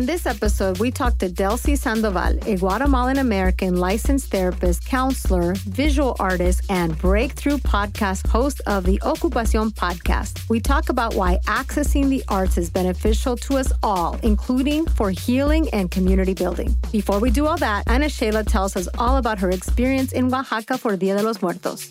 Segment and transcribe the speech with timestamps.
[0.00, 6.16] On this episode, we talk to Delsy Sandoval, a Guatemalan American licensed therapist, counselor, visual
[6.18, 10.48] artist, and breakthrough podcast host of the Ocu-Pasión podcast.
[10.48, 15.68] We talk about why accessing the arts is beneficial to us all, including for healing
[15.74, 16.74] and community building.
[16.90, 20.78] Before we do all that, Ana Sheila tells us all about her experience in Oaxaca
[20.78, 21.90] for Dia de los Muertos.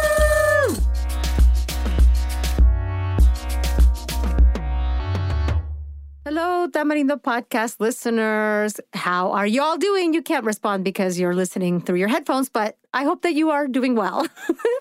[6.41, 8.81] Hello, Tamarindo podcast listeners.
[8.93, 10.11] How are you all doing?
[10.15, 13.67] You can't respond because you're listening through your headphones, but I hope that you are
[13.67, 14.25] doing well.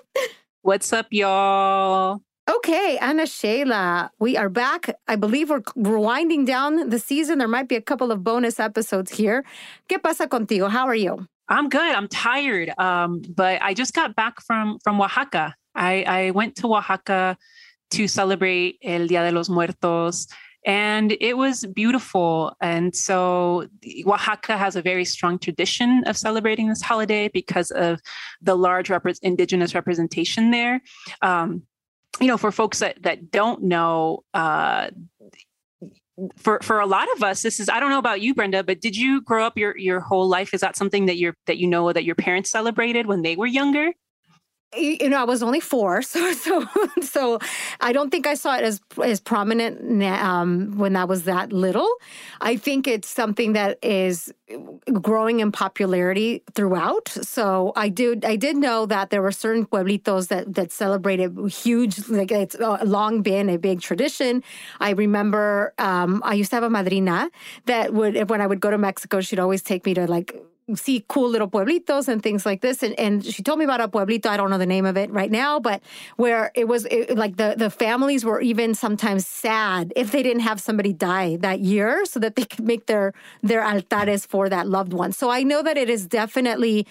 [0.62, 2.22] What's up, y'all?
[2.48, 4.88] Okay, Ana Sheila, we are back.
[5.06, 7.36] I believe we're, we're winding down the season.
[7.36, 9.44] There might be a couple of bonus episodes here.
[9.86, 10.70] ¿Qué pasa contigo?
[10.70, 11.26] How are you?
[11.50, 11.94] I'm good.
[11.94, 15.54] I'm tired, um, but I just got back from from Oaxaca.
[15.74, 17.36] I, I went to Oaxaca
[17.90, 20.26] to celebrate El Dia de los Muertos
[20.66, 22.54] and it was beautiful.
[22.60, 23.66] And so
[24.06, 28.00] Oaxaca has a very strong tradition of celebrating this holiday because of
[28.42, 28.90] the large
[29.22, 30.82] indigenous representation there.
[31.22, 31.62] Um,
[32.20, 34.90] you know, for folks that that don't know, uh,
[36.36, 38.80] for for a lot of us, this is I don't know about you, Brenda, but
[38.80, 40.52] did you grow up your your whole life?
[40.52, 43.46] Is that something that you're that you know that your parents celebrated when they were
[43.46, 43.92] younger?
[44.76, 46.66] You know, I was only four, so so
[47.02, 47.38] so
[47.80, 51.88] I don't think I saw it as as prominent um, when I was that little.
[52.40, 54.32] I think it's something that is
[54.92, 57.08] growing in popularity throughout.
[57.08, 62.08] So I did I did know that there were certain pueblitos that that celebrated huge,
[62.08, 64.42] like it's uh, long been a big tradition.
[64.78, 67.30] I remember um, I used to have a madrina
[67.66, 70.34] that would when I would go to Mexico, she'd always take me to like
[70.76, 72.82] see cool little pueblitos and things like this.
[72.82, 74.26] And, and she told me about a pueblito.
[74.26, 75.82] I don't know the name of it right now, but
[76.16, 80.42] where it was it, like the, the families were even sometimes sad if they didn't
[80.42, 84.66] have somebody die that year so that they could make their, their altares for that
[84.68, 85.12] loved one.
[85.12, 86.86] So I know that it is definitely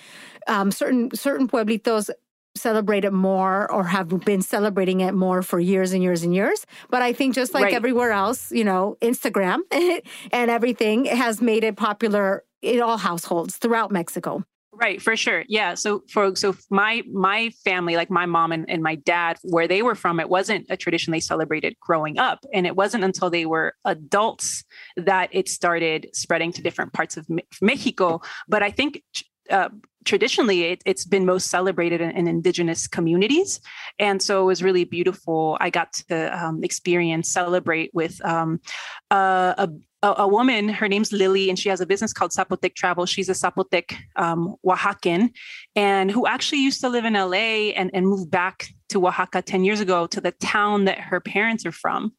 [0.48, 2.10] um, certain, certain pueblitos
[2.56, 6.66] celebrate it more or have been celebrating it more for years and years and years.
[6.90, 7.74] But I think just like right.
[7.74, 9.60] everywhere else, you know, Instagram
[10.32, 14.44] and everything has made it popular in all households throughout Mexico.
[14.72, 15.44] Right, for sure.
[15.50, 15.74] Yeah.
[15.74, 19.82] So for so my my family, like my mom and, and my dad, where they
[19.82, 22.46] were from, it wasn't a tradition they celebrated growing up.
[22.54, 24.64] And it wasn't until they were adults
[24.96, 27.28] that it started spreading to different parts of
[27.62, 28.22] Mexico.
[28.48, 29.04] But I think
[29.50, 29.70] uh,
[30.06, 33.60] traditionally it, has been most celebrated in, in, indigenous communities
[33.98, 38.60] and so it was really beautiful i got to um, experience celebrate with um,
[39.12, 39.70] uh, a,
[40.02, 43.06] a, a, woman, her name's Lily, and she has a business called Zapotec Travel.
[43.06, 45.32] She's a Zapotec um, Oaxacan
[45.76, 49.64] and who actually used to live in LA and, and moved back to Oaxaca 10
[49.64, 52.14] years ago to the town that her parents are from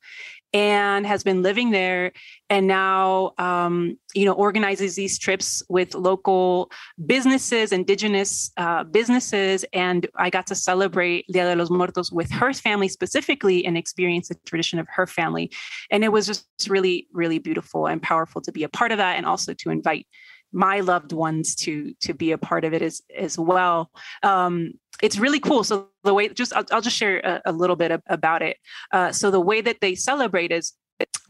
[0.53, 2.13] and has been living there
[2.49, 6.71] and now um, you know organizes these trips with local
[7.07, 12.53] businesses indigenous uh, businesses and i got to celebrate dia de los muertos with her
[12.53, 15.51] family specifically and experience the tradition of her family.
[15.91, 19.17] And it was just really really beautiful and powerful to be a part of that
[19.17, 20.07] and also to invite
[20.53, 23.91] my loved ones to to be a part of it as as well.
[24.23, 24.73] Um,
[25.03, 25.65] it's really cool.
[25.65, 28.57] So the way just i'll, I'll just share a, a, little bit about it.
[28.93, 30.75] Uh, so the way that they celebrate is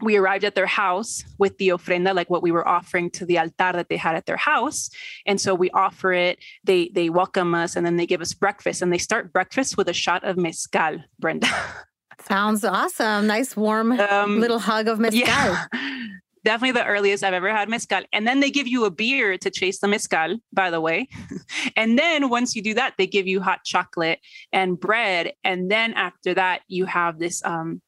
[0.01, 3.39] we arrived at their house with the ofrenda like what we were offering to the
[3.39, 4.89] altar that they had at their house.
[5.25, 8.81] And so we offer it they they welcome us and then they give us breakfast
[8.81, 11.47] and they start breakfast with a shot of mezcal brenda.
[12.27, 13.25] Sounds awesome.
[13.25, 15.21] Nice warm um, little hug of mezcal.
[15.21, 15.65] Yeah
[16.43, 18.03] definitely the earliest I've ever had mezcal.
[18.13, 21.07] And then they give you a beer to chase the mezcal, by the way.
[21.75, 24.19] and then once you do that, they give you hot chocolate
[24.51, 25.33] and bread.
[25.43, 27.81] And then after that, you have this um,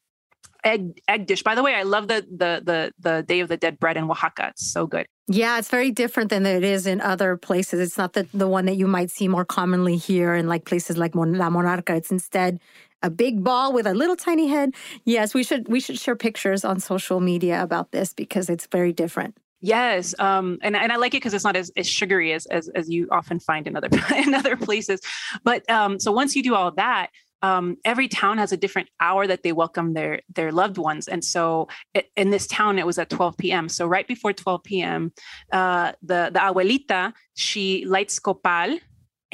[0.64, 1.42] egg egg dish.
[1.42, 4.04] By the way, I love the the the the Day of the Dead bread in
[4.04, 4.48] Oaxaca.
[4.48, 5.06] It's so good.
[5.26, 7.80] Yeah, it's very different than it is in other places.
[7.80, 10.98] It's not the, the one that you might see more commonly here in like places
[10.98, 11.96] like Mon- La Monarca.
[11.96, 12.60] It's instead
[13.04, 14.74] a big ball with a little tiny head.
[15.04, 18.92] Yes, we should we should share pictures on social media about this because it's very
[18.92, 19.36] different.
[19.60, 22.68] Yes, um, and and I like it because it's not as, as sugary as, as
[22.74, 25.00] as you often find in other in other places.
[25.44, 27.10] But um, so once you do all that,
[27.42, 31.08] um, every town has a different hour that they welcome their their loved ones.
[31.08, 33.68] And so it, in this town, it was at 12 p.m.
[33.68, 35.12] So right before 12 p.m.,
[35.52, 38.78] uh, the the abuelita she lights copal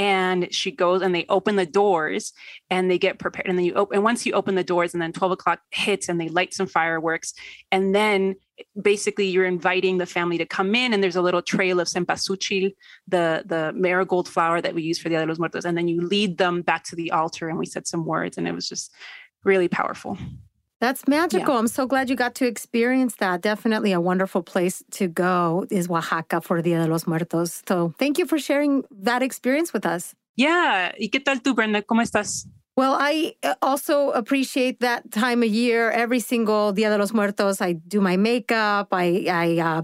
[0.01, 2.33] and she goes and they open the doors
[2.71, 5.03] and they get prepared and then you open and once you open the doors and
[5.03, 7.35] then 12 o'clock hits and they light some fireworks
[7.71, 8.35] and then
[8.81, 12.75] basically you're inviting the family to come in and there's a little trail of cempasúchil
[13.09, 16.01] the the marigold flower that we use for the de los Muertos and then you
[16.01, 18.95] lead them back to the altar and we said some words and it was just
[19.45, 20.17] really powerful
[20.81, 21.55] that's magical.
[21.55, 21.61] Yeah.
[21.61, 23.43] I'm so glad you got to experience that.
[23.43, 27.63] Definitely a wonderful place to go is Oaxaca for Dia de los Muertos.
[27.69, 30.15] So thank you for sharing that experience with us.
[30.37, 30.93] Yeah.
[30.99, 31.83] ¿Y qué tal tú, Brenda?
[31.83, 32.47] ¿Cómo estás?
[32.77, 35.91] Well, I uh, also appreciate that time of year.
[35.91, 38.89] Every single Dia de los Muertos, I do my makeup.
[38.93, 39.83] I, I uh,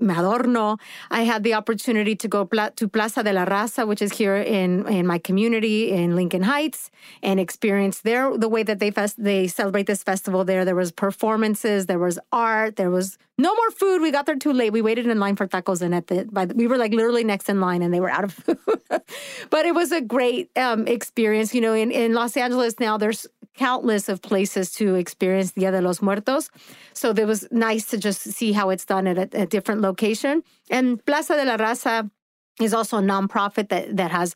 [0.00, 0.76] Madorno.
[1.10, 4.86] I had the opportunity to go to Plaza de la Raza, which is here in,
[4.88, 6.90] in my community in Lincoln Heights,
[7.22, 10.64] and experience there the way that they fest, they celebrate this festival there.
[10.64, 14.02] There was performances, there was art, there was no more food.
[14.02, 14.72] We got there too late.
[14.72, 17.22] We waited in line for tacos, and at the, by the we were like literally
[17.22, 18.58] next in line, and they were out of food.
[19.50, 21.54] but it was a great um, experience.
[21.54, 23.26] You know, in in Los Angeles now, there's
[23.58, 26.48] countless of places to experience Dia de los Muertos.
[26.94, 30.42] So it was nice to just see how it's done at a, a different location.
[30.70, 32.10] And Plaza de la Raza
[32.60, 34.34] is also a nonprofit that that has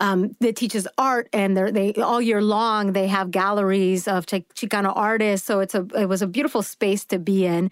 [0.00, 5.46] um, that teaches art, and they all year long they have galleries of Chicano artists.
[5.46, 7.70] So it's a it was a beautiful space to be in,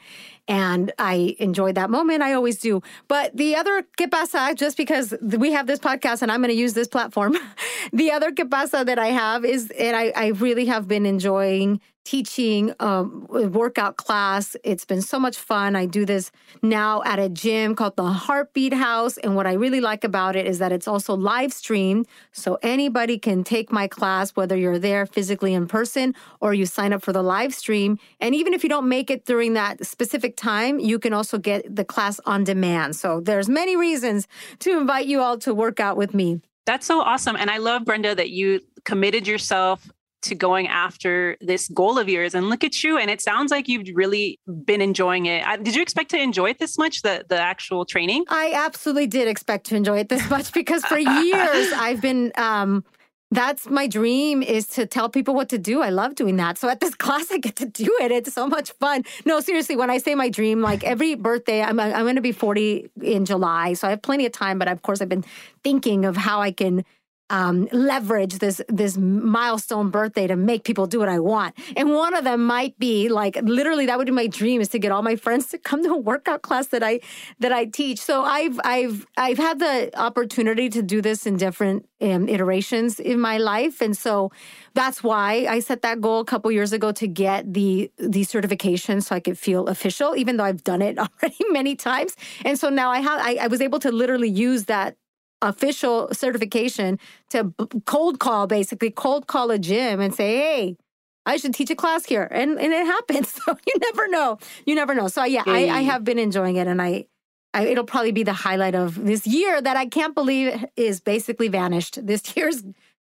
[0.49, 2.23] and I enjoyed that moment.
[2.23, 2.83] I always do.
[3.09, 6.61] But the other que pasa, just because we have this podcast and I'm going to
[6.61, 7.37] use this platform,
[7.93, 11.81] the other que pasa that I have is, and I, I really have been enjoying
[12.07, 14.57] teaching um, a workout class.
[14.63, 15.75] It's been so much fun.
[15.75, 16.31] I do this
[16.63, 19.19] now at a gym called the Heartbeat House.
[19.19, 22.07] And what I really like about it is that it's also live streamed.
[22.31, 26.93] So anybody can take my class, whether you're there physically in person or you sign
[26.93, 27.99] up for the live stream.
[28.21, 31.75] And even if you don't make it during that specific time, you can also get
[31.75, 32.95] the class on demand.
[32.95, 34.29] So there's many reasons
[34.61, 36.41] to invite you all to work out with me.
[36.67, 37.37] That's so awesome.
[37.37, 39.91] And I love, Brenda, that you committed yourself
[40.29, 43.69] to going after this goal of yours and look at you and it sounds like
[43.69, 47.39] you've really been enjoying it did you expect to enjoy it this much the the
[47.39, 52.01] actual training i absolutely did expect to enjoy it this much because for years i've
[52.01, 52.85] been um
[53.33, 55.83] that's my dream is to tell people what to do.
[55.83, 56.59] I love doing that.
[56.59, 58.13] So at this class, I get to do it.
[58.13, 59.05] It's so much fun.
[59.25, 62.33] No, seriously, when I say my dream, like every birthday, I'm, I'm going to be
[62.33, 63.75] 40 in July.
[63.75, 64.59] So I have plenty of time.
[64.59, 65.25] But of course, I've been
[65.65, 66.85] thinking of how I can
[67.31, 71.55] um, leverage this this milestone birthday to make people do what I want.
[71.77, 74.79] And one of them might be like literally that would be my dream is to
[74.79, 77.01] get all my friends to come to a workout class that I
[77.41, 77.99] that I teach.
[77.99, 83.19] So I've I've I've had the opportunity to do this in different um, iterations in
[83.19, 84.31] my life, and so
[84.75, 89.01] that's why I set that goal a couple years ago to get the the certification
[89.01, 92.15] so I could feel official, even though I've done it already many times.
[92.45, 94.97] And so now I have I, I was able to literally use that
[95.43, 96.99] official certification
[97.31, 97.55] to
[97.85, 100.77] cold call, basically cold call a gym and say, hey,
[101.25, 102.29] I should teach a class here.
[102.31, 103.33] And, and it happens.
[103.33, 104.39] So you never know.
[104.65, 105.09] You never know.
[105.09, 107.07] So yeah, I, I have been enjoying it and I,
[107.53, 111.49] I, it'll probably be the highlight of this year that I can't believe is basically
[111.49, 112.05] vanished.
[112.07, 112.63] This year's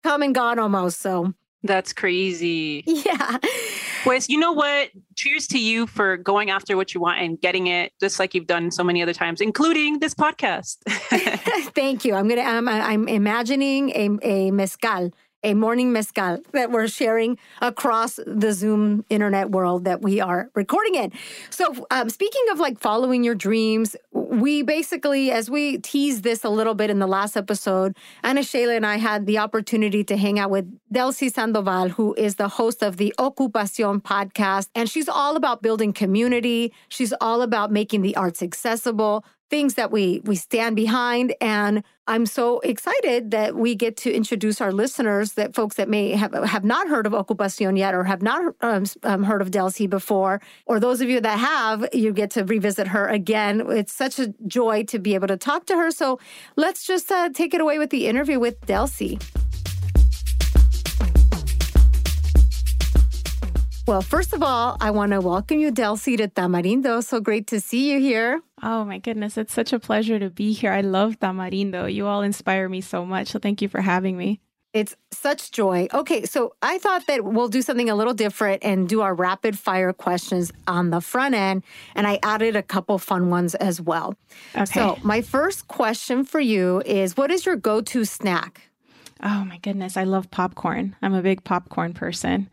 [0.04, 1.00] come and gone almost.
[1.00, 1.34] So
[1.64, 2.84] that's crazy.
[2.86, 3.38] Yeah.
[4.06, 4.90] Wes, you know what?
[5.16, 8.48] Cheers to you for going after what you want and getting it, just like you've
[8.48, 10.78] done so many other times, including this podcast.
[11.74, 12.16] Thank you.
[12.16, 12.42] I'm gonna.
[12.42, 15.12] I'm, I'm imagining a a mezcal
[15.44, 20.96] a morning mezcal that we're sharing across the Zoom internet world that we are recording
[20.96, 21.12] in.
[21.50, 26.50] So, um, speaking of like following your dreams, we basically, as we teased this a
[26.50, 30.40] little bit in the last episode, Ana Sheila and I had the opportunity to hang
[30.40, 34.70] out with Delsy Sandoval, who is the host of the Ocu-Pasión podcast.
[34.76, 36.74] And she's all about building community.
[36.90, 41.36] She's all about making the arts accessible things that we we stand behind.
[41.40, 46.16] And I'm so excited that we get to introduce our listeners that folks that may
[46.16, 49.88] have have not heard of Ocu-Pasión yet or have not um, um, heard of Delsy
[49.88, 53.62] before or those of you that have you get to revisit her again.
[53.70, 55.92] It's such a joy to be able to talk to her.
[55.92, 56.20] So
[56.56, 59.22] let's just uh, take it away with the interview with Delsy.
[63.86, 67.04] Well, first of all, I want to welcome you, Delsy, to Tamarindo.
[67.04, 68.42] So great to see you here.
[68.62, 69.38] Oh, my goodness.
[69.38, 70.72] It's such a pleasure to be here.
[70.72, 71.94] I love Tamarindo.
[71.94, 73.28] You all inspire me so much.
[73.28, 74.40] So thank you for having me.
[74.72, 75.90] It's such joy.
[75.94, 79.60] Okay, so I thought that we'll do something a little different and do our rapid
[79.60, 81.64] fire questions on the front end.
[81.94, 84.16] And I added a couple fun ones as well.
[84.56, 84.66] Okay.
[84.66, 88.62] So, my first question for you is What is your go to snack?
[89.22, 90.96] Oh my goodness, I love popcorn.
[91.02, 92.50] I'm a big popcorn person.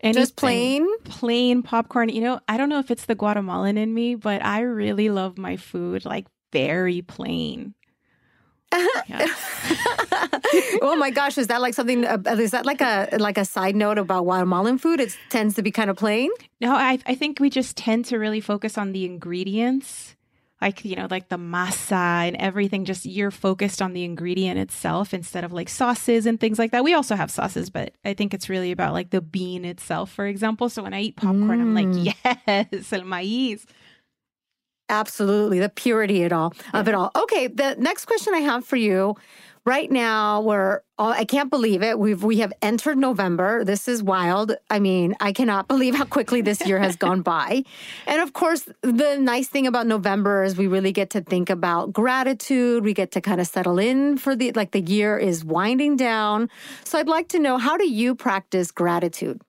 [0.00, 0.86] Anything, Just plain?
[1.04, 2.08] Plain popcorn.
[2.08, 5.38] You know, I don't know if it's the Guatemalan in me, but I really love
[5.38, 7.74] my food like very plain.
[10.82, 12.04] oh my gosh, is that like something?
[12.04, 15.00] Uh, is that like a like a side note about Guatemalan food?
[15.00, 16.30] It tends to be kind of plain.
[16.60, 20.16] No, I I think we just tend to really focus on the ingredients,
[20.60, 22.84] like you know, like the masa and everything.
[22.84, 26.84] Just you're focused on the ingredient itself instead of like sauces and things like that.
[26.84, 30.26] We also have sauces, but I think it's really about like the bean itself, for
[30.26, 30.68] example.
[30.68, 31.60] So when I eat popcorn, mm.
[31.60, 32.14] I'm like, mm.
[32.46, 33.64] yes, el maíz.
[34.90, 37.10] Absolutely, the purity it all of it all.
[37.14, 39.16] Okay, the next question I have for you.
[39.68, 41.98] Right now, we're I can't believe it.
[41.98, 43.64] We've we have entered November.
[43.64, 44.56] This is wild.
[44.70, 47.64] I mean, I cannot believe how quickly this year has gone by.
[48.06, 51.92] And of course, the nice thing about November is we really get to think about
[51.92, 52.82] gratitude.
[52.82, 56.48] We get to kind of settle in for the like the year is winding down.
[56.84, 59.42] So I'd like to know how do you practice gratitude?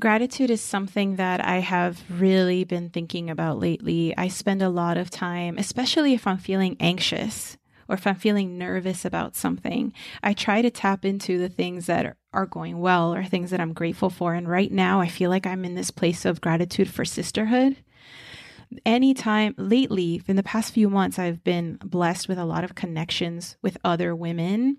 [0.00, 4.16] Gratitude is something that I have really been thinking about lately.
[4.18, 7.56] I spend a lot of time, especially if I'm feeling anxious
[7.88, 9.92] or if I'm feeling nervous about something.
[10.22, 13.72] I try to tap into the things that are going well or things that I'm
[13.72, 14.34] grateful for.
[14.34, 17.76] And right now, I feel like I'm in this place of gratitude for sisterhood
[18.84, 23.56] anytime lately in the past few months i've been blessed with a lot of connections
[23.62, 24.76] with other women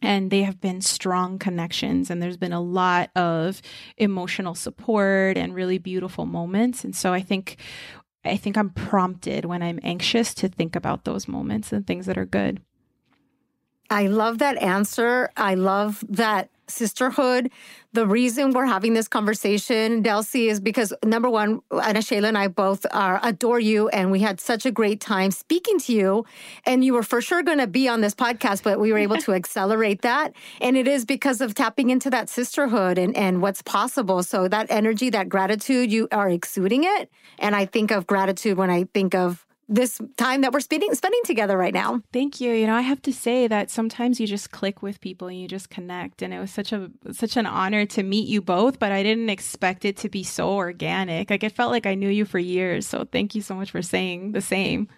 [0.00, 3.60] and they have been strong connections and there's been a lot of
[3.96, 7.56] emotional support and really beautiful moments and so i think
[8.24, 12.18] i think i'm prompted when i'm anxious to think about those moments and things that
[12.18, 12.60] are good
[13.90, 17.50] i love that answer i love that sisterhood.
[17.92, 22.48] The reason we're having this conversation, Delsy, is because number one, Ana Sheila and I
[22.48, 26.24] both are, adore you, and we had such a great time speaking to you.
[26.66, 29.16] And you were for sure going to be on this podcast, but we were able
[29.18, 30.34] to accelerate that.
[30.60, 34.22] And it is because of tapping into that sisterhood and, and what's possible.
[34.22, 37.10] So that energy, that gratitude, you are exuding it.
[37.38, 41.20] And I think of gratitude when I think of this time that we're spending spending
[41.24, 42.00] together right now.
[42.12, 42.52] Thank you.
[42.52, 45.46] You know, I have to say that sometimes you just click with people and you
[45.46, 48.92] just connect and it was such a such an honor to meet you both, but
[48.92, 51.28] I didn't expect it to be so organic.
[51.30, 52.86] Like it felt like I knew you for years.
[52.86, 54.88] So thank you so much for saying the same.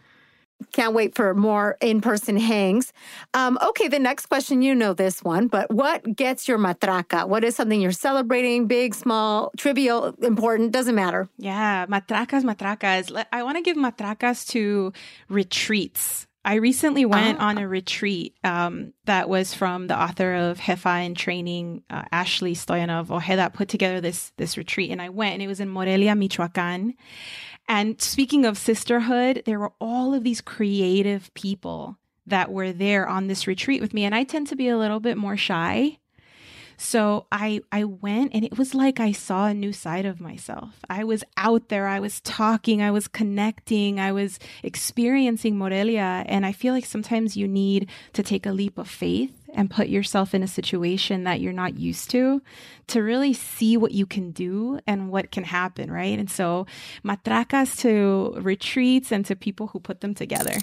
[0.72, 2.92] Can't wait for more in person hangs.
[3.34, 7.28] Um, okay, the next question, you know this one, but what gets your matraca?
[7.28, 8.66] What is something you're celebrating?
[8.66, 11.28] Big, small, trivial, important, doesn't matter.
[11.38, 13.10] Yeah, matracas, matracas.
[13.32, 14.92] I want to give matracas to
[15.28, 16.26] retreats.
[16.42, 21.14] I recently went on a retreat um, that was from the author of Jefa in
[21.14, 25.48] Training, uh, Ashley Stoyanov Ojeda, put together this this retreat, and I went, and it
[25.48, 26.94] was in Morelia, Michoacan.
[27.70, 33.28] And speaking of sisterhood, there were all of these creative people that were there on
[33.28, 34.04] this retreat with me.
[34.04, 35.98] And I tend to be a little bit more shy.
[36.76, 40.80] So I I went and it was like I saw a new side of myself.
[40.88, 46.44] I was out there, I was talking, I was connecting, I was experiencing Morelia and
[46.44, 50.34] I feel like sometimes you need to take a leap of faith and put yourself
[50.34, 52.42] in a situation that you're not used to
[52.88, 56.18] to really see what you can do and what can happen, right?
[56.18, 56.66] And so,
[57.02, 60.56] matracas to retreats and to people who put them together.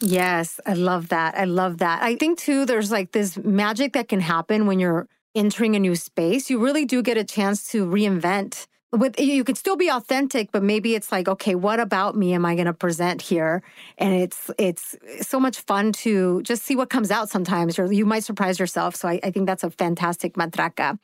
[0.00, 1.36] Yes, I love that.
[1.36, 2.02] I love that.
[2.02, 5.96] I think too, there's like this magic that can happen when you're entering a new
[5.96, 6.50] space.
[6.50, 10.62] You really do get a chance to reinvent with you could still be authentic but
[10.62, 13.62] maybe it's like okay what about me am i going to present here
[13.98, 18.06] and it's it's so much fun to just see what comes out sometimes or you
[18.06, 20.98] might surprise yourself so i, I think that's a fantastic matraca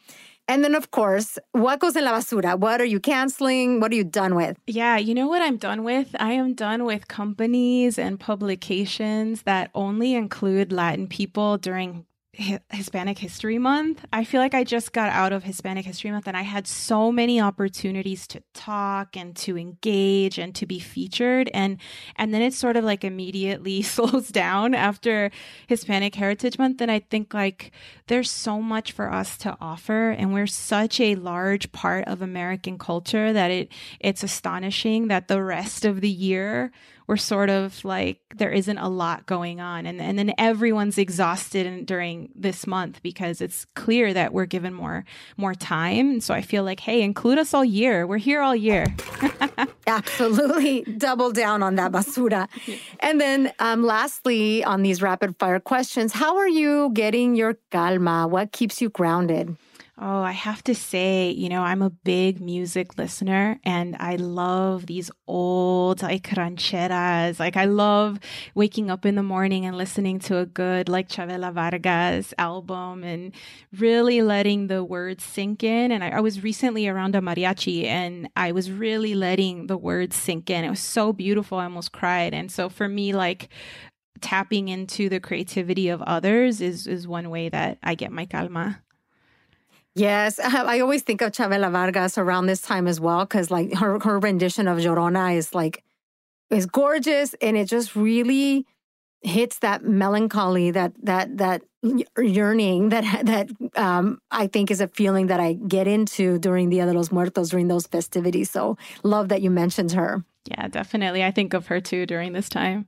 [0.51, 2.59] and then, of course, what goes in la basura?
[2.59, 3.79] What are you canceling?
[3.79, 4.59] What are you done with?
[4.67, 6.17] Yeah, you know what I'm done with?
[6.19, 13.59] I am done with companies and publications that only include Latin people during Hispanic History
[13.59, 14.05] Month.
[14.13, 17.11] I feel like I just got out of Hispanic History Month and I had so
[17.11, 21.51] many opportunities to talk and to engage and to be featured.
[21.53, 21.79] And
[22.15, 25.33] and then it sort of like immediately slows down after
[25.67, 26.81] Hispanic Heritage Month.
[26.81, 27.73] And I think like
[28.07, 30.11] there's so much for us to offer.
[30.11, 35.43] And we're such a large part of American culture that it it's astonishing that the
[35.43, 36.71] rest of the year
[37.11, 39.85] we're sort of like there isn't a lot going on.
[39.85, 44.73] And, and then everyone's exhausted in, during this month because it's clear that we're given
[44.73, 45.05] more
[45.37, 46.09] more time.
[46.09, 48.07] And so i feel like hey include us all year.
[48.07, 48.87] We're here all year.
[49.89, 50.83] Absolutely.
[50.83, 52.47] Double down on that basura.
[53.01, 58.29] And then um, lastly on these rapid fire questions how are you getting your calma?
[58.29, 59.57] What keeps you grounded
[60.03, 64.87] Oh, I have to say, you know, I'm a big music listener and I love
[64.87, 67.39] these old like rancheras.
[67.39, 68.19] Like I love
[68.55, 73.35] waking up in the morning and listening to a good like Chavela Vargas album and
[73.77, 75.93] really letting the words sink in.
[75.93, 80.17] And I, I was recently around a mariachi and I was really letting the words
[80.17, 80.65] sink in.
[80.65, 81.59] It was so beautiful.
[81.59, 82.33] I almost cried.
[82.33, 83.51] And so for me, like
[84.23, 88.81] tapping into the creativity of others is is one way that I get my calma.
[89.95, 93.99] Yes, I always think of Chavela Vargas around this time as well, because like her
[94.01, 95.85] her rendition of Llorona is like
[96.51, 98.67] is gorgeous, and it just really
[99.23, 101.63] hits that melancholy, that that that
[102.19, 106.77] yearning that that um, I think is a feeling that I get into during the
[106.77, 108.51] Dia de los Muertos during those festivities.
[108.51, 110.25] So love that you mentioned her.
[110.47, 111.23] Yeah, definitely.
[111.23, 112.87] I think of her too during this time.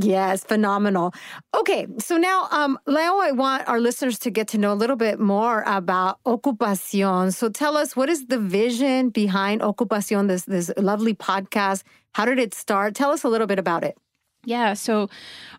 [0.00, 1.12] Yes, phenomenal.
[1.56, 4.96] Okay, so now, um, Leo, I want our listeners to get to know a little
[4.96, 7.34] bit more about Ocu-Pasión.
[7.34, 11.82] So tell us, what is the vision behind Ocu-Pasión, this, this lovely podcast?
[12.14, 12.94] How did it start?
[12.94, 13.98] Tell us a little bit about it.
[14.44, 15.10] Yeah, so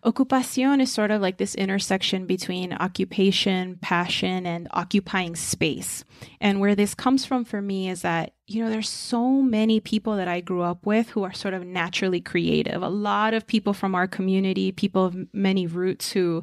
[0.04, 6.02] ocupación is sort of like this intersection between occupation, passion, and occupying space.
[6.40, 10.16] And where this comes from for me is that, you know, there's so many people
[10.16, 12.82] that I grew up with who are sort of naturally creative.
[12.82, 16.42] A lot of people from our community, people of many roots who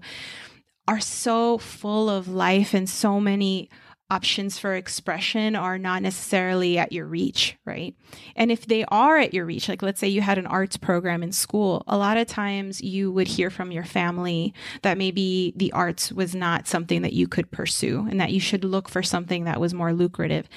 [0.87, 3.69] are so full of life and so many
[4.09, 7.93] options for expression are not necessarily at your reach, right?
[8.35, 11.23] And if they are at your reach, like let's say you had an arts program
[11.23, 15.71] in school, a lot of times you would hear from your family that maybe the
[15.73, 19.43] arts was not something that you could pursue and that you should look for something
[19.43, 20.47] that was more lucrative.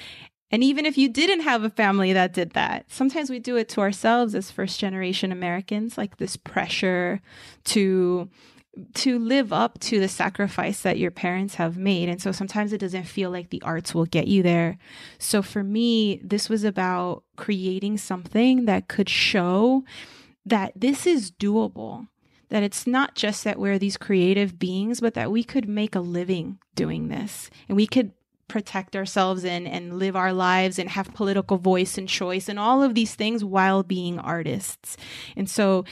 [0.49, 3.69] And even if you didn't have a family that did that, sometimes we do it
[3.69, 7.21] to ourselves as first generation Americans, like this pressure
[7.65, 8.29] to
[8.93, 12.07] to live up to the sacrifice that your parents have made.
[12.07, 14.77] And so sometimes it doesn't feel like the arts will get you there.
[15.19, 19.83] So for me, this was about creating something that could show
[20.45, 22.07] that this is doable.
[22.49, 26.01] That it's not just that we're these creative beings, but that we could make a
[26.01, 28.11] living doing this and we could
[28.49, 32.83] protect ourselves and, and live our lives and have political voice and choice and all
[32.83, 34.97] of these things while being artists.
[35.37, 35.85] And so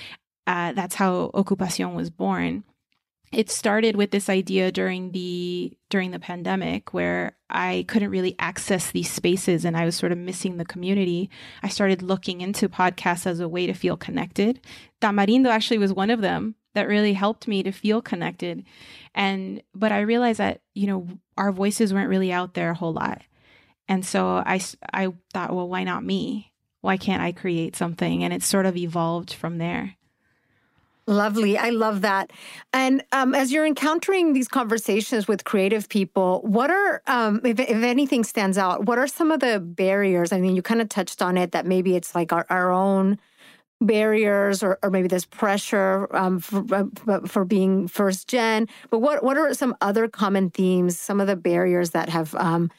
[0.46, 2.65] uh, that's how Ocu-Pasión was born
[3.32, 8.92] it started with this idea during the during the pandemic where I couldn't really access
[8.92, 11.30] these spaces and I was sort of missing the community.
[11.63, 14.60] I started looking into podcasts as a way to feel connected.
[15.02, 18.65] Tamarindo actually was one of them that really helped me to feel connected.
[19.13, 22.94] And but I realized that, you know, our voices weren't really out there a whole
[22.94, 23.22] lot.
[23.88, 24.62] And so I
[24.94, 26.54] I thought, well, why not me?
[26.82, 28.24] Why can't I create something?
[28.24, 29.96] And it sort of evolved from there.
[31.10, 31.58] Lovely.
[31.58, 32.30] I love that.
[32.72, 37.84] And um, as you're encountering these conversations with creative people, what are, um, if, if,
[37.84, 40.32] anything stands out, what are some of the barriers?
[40.32, 43.17] I mean, you kind of touched on it that maybe it's like our, our own
[43.82, 48.67] barriers or, or maybe there's pressure um, for, uh, for being first gen.
[48.91, 52.69] But what, what are some other common themes, some of the barriers that have um,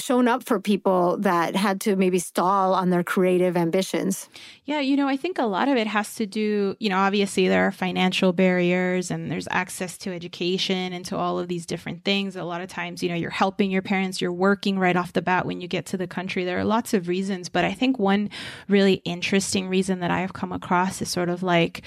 [0.00, 4.28] shown up for people that had to maybe stall on their creative ambitions?
[4.64, 7.48] Yeah, you know, I think a lot of it has to do, you know, obviously
[7.48, 12.04] there are financial barriers and there's access to education and to all of these different
[12.04, 12.36] things.
[12.36, 15.22] A lot of times, you know, you're helping your parents, you're working right off the
[15.22, 16.44] bat when you get to the country.
[16.44, 18.30] There are lots of reasons, but I think one
[18.68, 21.82] really interesting reason that I have come across is sort of like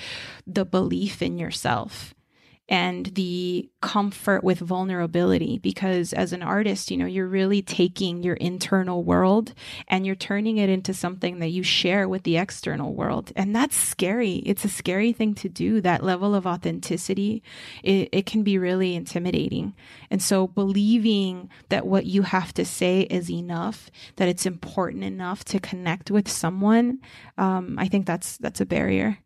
[0.45, 2.13] the belief in yourself
[2.69, 5.59] and the comfort with vulnerability.
[5.59, 9.53] Because as an artist you know you're really taking your internal world
[9.87, 13.31] and you're turning it into something that you share with the external world.
[13.35, 14.35] And that's scary.
[14.45, 15.81] It's a scary thing to do.
[15.81, 17.43] That level of authenticity
[17.83, 19.73] it, it can be really intimidating.
[20.09, 25.43] And so believing that what you have to say is enough that it's important enough
[25.45, 26.99] to connect with someone
[27.37, 29.17] um, i think that's that's a barrier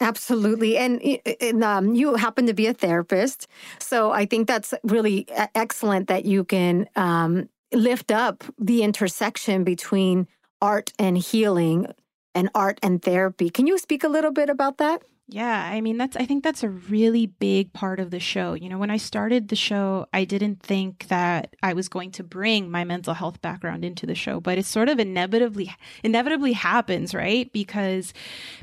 [0.00, 0.78] Absolutely.
[0.78, 1.00] And,
[1.40, 3.46] and um, you happen to be a therapist.
[3.78, 10.26] So I think that's really excellent that you can um, lift up the intersection between
[10.62, 11.92] art and healing
[12.34, 13.50] and art and therapy.
[13.50, 15.02] Can you speak a little bit about that?
[15.32, 18.54] Yeah, I mean that's I think that's a really big part of the show.
[18.54, 22.24] You know, when I started the show, I didn't think that I was going to
[22.24, 27.14] bring my mental health background into the show, but it sort of inevitably inevitably happens,
[27.14, 27.52] right?
[27.52, 28.12] Because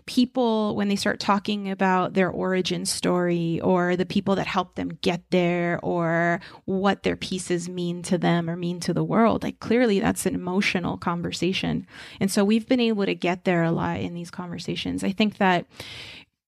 [0.07, 4.89] people when they start talking about their origin story or the people that helped them
[5.01, 9.61] get there or what their pieces mean to them or mean to the world, like
[9.61, 11.87] clearly that's an emotional conversation.
[12.19, 15.01] And so we've been able to get there a lot in these conversations.
[15.01, 15.65] I think that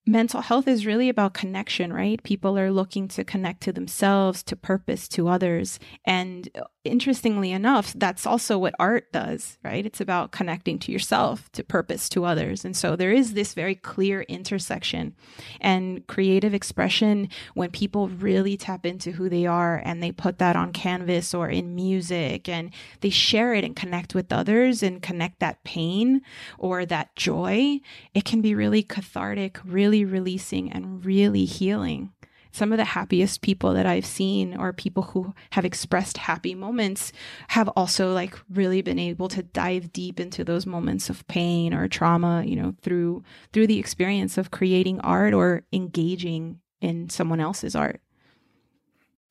[0.05, 2.21] mental health is really about connection, right?
[2.23, 5.79] People are looking to connect to themselves, to purpose, to others.
[6.05, 6.49] And
[6.89, 9.86] interestingly enough, that's also what art does, right?
[9.86, 12.65] It's about connecting to yourself, to purpose, to others.
[12.65, 15.15] And so there is this very clear intersection.
[15.62, 20.56] And creative expression, when people really tap into who they are and they put that
[20.56, 22.71] on canvas or in music and
[23.02, 26.21] they share it and connect with others and connect that pain
[26.58, 27.80] or that joy,
[28.13, 32.12] it can be really cathartic, really releasing, and really healing
[32.51, 37.12] some of the happiest people that I've seen or people who have expressed happy moments
[37.49, 41.88] have also like really been able to dive deep into those moments of pain or
[41.88, 47.75] trauma, you know, through through the experience of creating art or engaging in someone else's
[47.75, 48.01] art.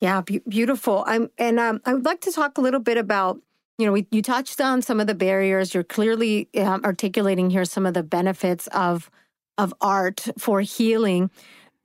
[0.01, 1.03] Yeah, be- beautiful.
[1.05, 3.39] I'm, and um, I would like to talk a little bit about
[3.77, 5.73] you know, we, you touched on some of the barriers.
[5.73, 9.09] You're clearly um, articulating here some of the benefits of
[9.57, 11.29] of art for healing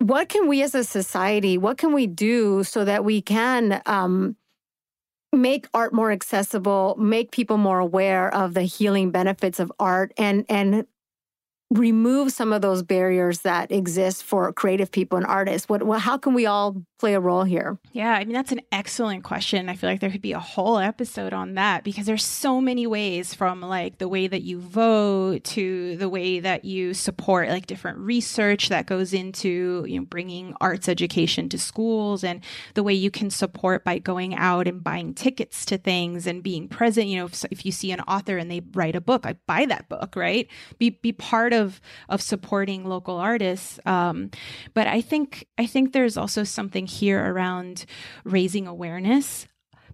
[0.05, 4.37] what can we as a society what can we do so that we can um,
[5.33, 10.45] make art more accessible make people more aware of the healing benefits of art and
[10.49, 10.87] and
[11.71, 15.69] remove some of those barriers that exist for creative people and artists?
[15.69, 17.79] What, what, how can we all play a role here?
[17.93, 19.69] Yeah i mean that's an excellent question.
[19.69, 22.87] I feel like there could be a whole episode on that because there's so many
[22.87, 27.67] ways from like the way that you vote to the way that you support like
[27.67, 32.41] different research that goes into you know bringing arts education to schools and
[32.73, 36.69] the way you can support by going out and buying tickets to things and being
[36.69, 37.07] present.
[37.07, 39.67] You know if, if you see an author and they write a book i buy
[39.67, 40.49] that book right?
[40.79, 43.79] Be be part of of supporting local artists.
[43.85, 44.31] Um,
[44.73, 47.87] but I think I think there's also something here around
[48.25, 49.47] raising awareness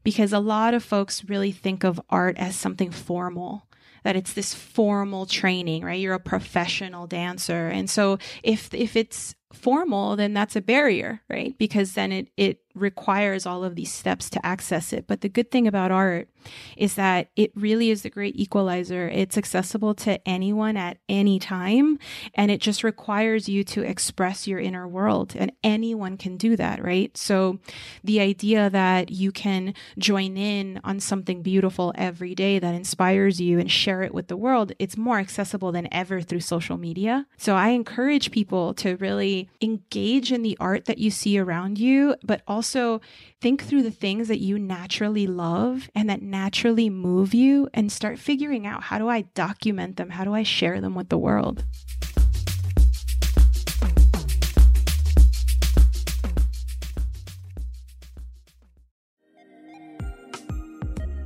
[0.03, 3.67] because a lot of folks really think of art as something formal
[4.03, 6.01] that it's this formal training right?
[6.01, 7.69] You're a professional dancer.
[7.69, 12.61] And so if if it's formal then that's a barrier right because then it it
[12.75, 15.07] requires all of these steps to access it.
[15.07, 16.29] But the good thing about art
[16.77, 19.09] is that it really is the great equalizer.
[19.09, 21.99] It's accessible to anyone at any time,
[22.35, 26.83] and it just requires you to express your inner world, and anyone can do that,
[26.83, 27.15] right?
[27.17, 27.59] So
[28.05, 33.59] the idea that you can join in on something beautiful every day that inspires you
[33.59, 37.27] and share it with the world, it's more accessible than ever through social media.
[37.37, 42.17] So I encourage people to really engage in the art that you see around you,
[42.23, 43.01] but also
[43.41, 48.19] think through the things that you naturally love and that naturally move you and start
[48.19, 50.11] figuring out how do I document them?
[50.11, 51.65] How do I share them with the world?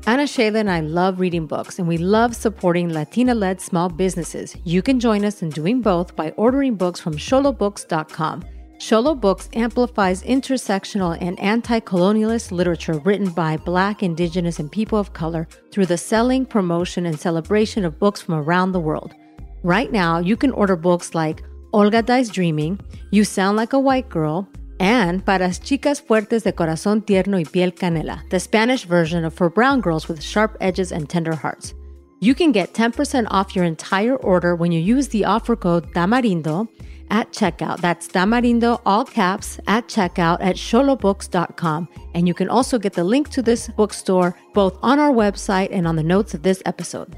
[0.07, 4.55] Ana Sheila and I love reading books and we love supporting Latina led small businesses.
[4.63, 8.45] You can join us in doing both by ordering books from xolobooks.com.
[8.79, 15.15] Xolo Books amplifies intersectional and anti colonialist literature written by Black, Indigenous, and people of
[15.15, 19.15] color through the selling, promotion, and celebration of books from around the world.
[19.63, 22.79] Right now, you can order books like Olga Dies Dreaming,
[23.11, 24.47] You Sound Like a White Girl,
[24.81, 29.51] and Para Chicas Fuertes de Corazón Tierno y Piel Canela, the Spanish version of For
[29.51, 31.75] Brown Girls with Sharp Edges and Tender Hearts.
[32.21, 36.69] You can get 10% off your entire order when you use the offer code TAMARINDO
[37.11, 37.81] at checkout.
[37.81, 41.89] That's Tamarindo, all caps, at checkout at xolobooks.com.
[42.15, 45.87] And you can also get the link to this bookstore both on our website and
[45.87, 47.17] on the notes of this episode.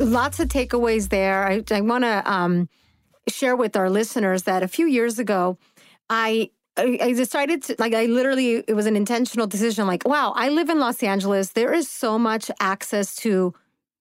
[0.00, 1.46] Lots of takeaways there.
[1.46, 2.70] I, I want to um,
[3.28, 5.58] share with our listeners that a few years ago,
[6.08, 10.48] I I, decided to like I literally it was an intentional decision like wow I
[10.48, 11.50] live in Los Angeles.
[11.50, 13.52] There is so much access to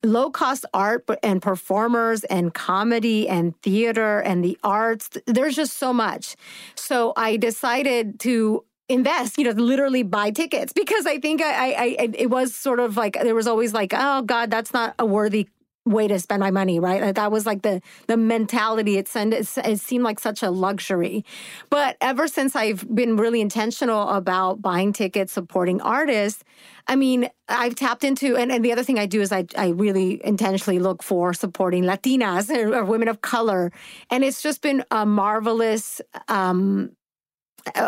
[0.02, 5.10] low cost art and performers and comedy and theater and the arts.
[5.26, 6.38] There's just so much.
[6.76, 11.74] So I decided to invest you know literally buy tickets because I think I, I,
[12.00, 15.06] I it was sort of like there was always like oh god that's not a
[15.06, 15.48] worthy
[15.86, 17.02] way to spend my money, right?
[17.02, 18.98] Like that was like the the mentality.
[18.98, 21.26] It, sent, it, it seemed like such a luxury.
[21.70, 26.44] But ever since I've been really intentional about buying tickets, supporting artists,
[26.88, 29.70] I mean, I've tapped into, and, and the other thing I do is I, I
[29.70, 33.72] really intentionally look for supporting Latinas or, or women of color.
[34.10, 36.92] And it's just been a marvelous um,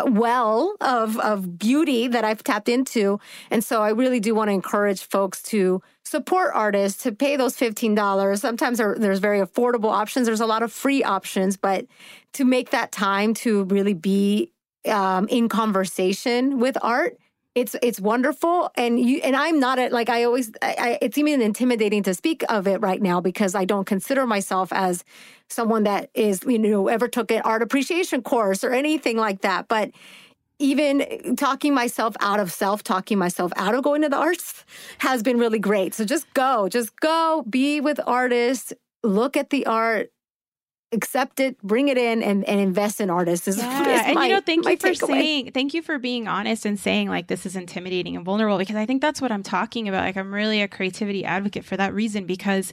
[0.06, 4.52] well of of beauty that I've tapped into, and so I really do want to
[4.52, 8.40] encourage folks to support artists to pay those fifteen dollars.
[8.40, 10.26] Sometimes there, there's very affordable options.
[10.26, 11.86] There's a lot of free options, but
[12.34, 14.52] to make that time to really be
[14.88, 17.18] um, in conversation with art
[17.54, 18.70] it's it's wonderful.
[18.76, 22.14] And you and i'm not a, like i always I, I, it's even intimidating to
[22.14, 25.04] speak of it right now because i don't consider myself as
[25.48, 29.68] someone that is you know ever took an art appreciation course or anything like that.
[29.68, 29.90] But
[30.58, 34.64] even talking myself out of self talking myself out of going to the arts
[34.98, 35.94] has been really great.
[35.94, 38.72] So just go just go be with artists
[39.04, 40.11] look at the art
[40.92, 43.48] accept it, bring it in, and, and invest in artists.
[43.48, 43.88] Is, yeah.
[43.88, 45.06] Is and my, you know, thank you for takeaway.
[45.06, 48.76] saying, thank you for being honest and saying like this is intimidating and vulnerable because
[48.76, 50.04] I think that's what I'm talking about.
[50.04, 52.72] Like I'm really a creativity advocate for that reason because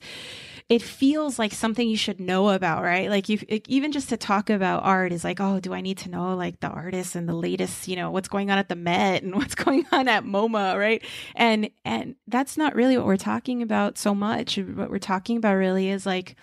[0.69, 3.09] it feels like something you should know about, right?
[3.09, 6.09] Like you, even just to talk about art is like, oh, do I need to
[6.09, 9.23] know like the artists and the latest, you know, what's going on at the Met
[9.23, 11.03] and what's going on at MoMA, right?
[11.35, 14.57] And and that's not really what we're talking about so much.
[14.57, 16.35] What we're talking about really is like,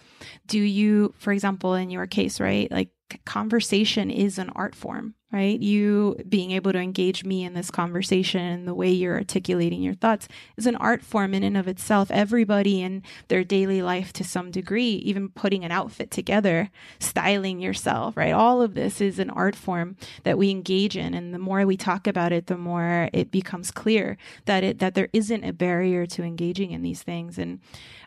[0.49, 2.69] do you, for example, in your case, right?
[2.69, 2.91] Like
[3.25, 5.61] conversation is an art form, right?
[5.61, 9.93] You being able to engage me in this conversation and the way you're articulating your
[9.93, 12.11] thoughts is an art form in and of itself.
[12.11, 18.17] Everybody in their daily life to some degree, even putting an outfit together, styling yourself,
[18.17, 18.33] right?
[18.33, 21.13] All of this is an art form that we engage in.
[21.13, 24.95] And the more we talk about it, the more it becomes clear that it, that
[24.95, 27.37] there isn't a barrier to engaging in these things.
[27.37, 27.61] And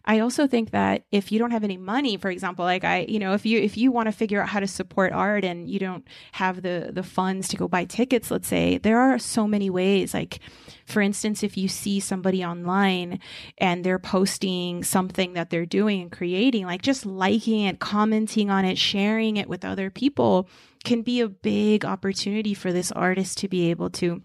[0.05, 3.19] I also think that if you don't have any money, for example, like I, you
[3.19, 5.79] know, if you if you want to figure out how to support art and you
[5.79, 9.69] don't have the the funds to go buy tickets, let's say, there are so many
[9.69, 10.13] ways.
[10.13, 10.39] Like,
[10.85, 13.19] for instance, if you see somebody online
[13.57, 18.65] and they're posting something that they're doing and creating, like just liking it, commenting on
[18.65, 20.47] it, sharing it with other people
[20.83, 24.21] can be a big opportunity for this artist to be able to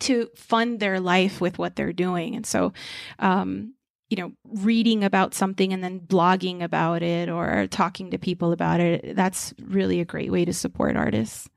[0.00, 2.34] to fund their life with what they're doing.
[2.34, 2.72] And so,
[3.18, 3.74] um,
[4.10, 8.80] you know, reading about something and then blogging about it or talking to people about
[8.80, 9.14] it.
[9.14, 11.48] That's really a great way to support artists.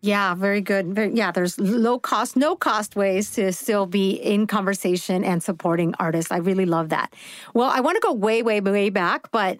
[0.00, 0.94] Yeah, very good.
[0.94, 5.94] Very, yeah, there's low cost, no cost ways to still be in conversation and supporting
[6.00, 6.32] artists.
[6.32, 7.14] I really love that.
[7.54, 9.58] Well, I want to go way, way, way back, but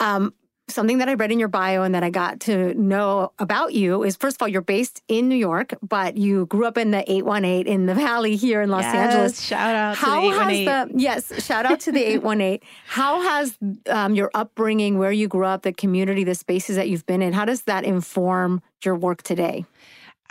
[0.00, 0.34] um,
[0.68, 4.02] something that I read in your bio and that I got to know about you
[4.02, 7.10] is first of all, you're based in New York, but you grew up in the
[7.10, 9.42] 818 in the Valley here in Los yes, Angeles.
[9.42, 10.66] Shout out How to the 818.
[10.66, 12.60] Has the, yes, shout out to the 818.
[12.86, 13.56] How has
[13.88, 17.32] um, your upbringing, where you grew up, the community, the spaces that you've been in,
[17.32, 19.64] how does that inform your work today?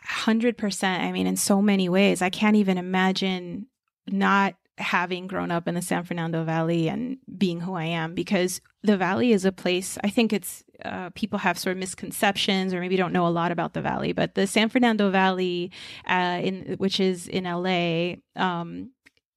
[0.05, 0.83] 100%.
[0.83, 3.67] I mean, in so many ways, I can't even imagine
[4.07, 8.61] not having grown up in the San Fernando Valley and being who I am because
[8.83, 12.81] the Valley is a place, I think it's uh, people have sort of misconceptions or
[12.81, 15.71] maybe don't know a lot about the Valley, but the San Fernando Valley,
[16.07, 18.91] uh, in which is in LA, um,